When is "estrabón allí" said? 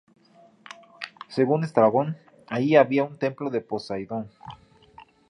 1.63-2.75